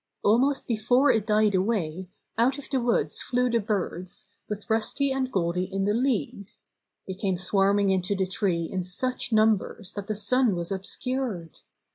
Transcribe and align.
Almost 0.23 0.67
before 0.67 1.11
it 1.11 1.27
died 1.27 1.53
away, 1.53 2.09
out 2.35 2.57
of 2.57 2.67
the 2.71 2.79
woods 2.81 3.19
flew 3.21 3.51
the 3.51 3.59
birds, 3.59 4.29
with 4.49 4.67
Rusty 4.67 5.11
and 5.11 5.31
Goldy 5.31 5.71
in 5.71 5.85
the 5.85 5.93
lead. 5.93 6.47
They 7.05 7.13
came 7.13 7.37
swarming 7.37 7.89
into 7.91 8.15
the 8.15 8.25
tree 8.25 8.63
in 8.63 8.83
such 8.83 9.31
numbers 9.31 9.93
that 9.93 10.07
the 10.07 10.15
sun 10.15 10.55
was 10.55 10.71
obscured. 10.71 11.59